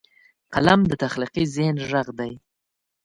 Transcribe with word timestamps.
قلم 0.53 0.79
د 0.87 0.91
تخلیقي 1.03 1.43
ذهن 1.55 1.75
غږ 1.89 2.07
دی 2.19 2.33